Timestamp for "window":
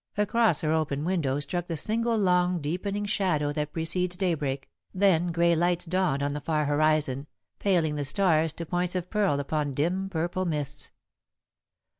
1.05-1.39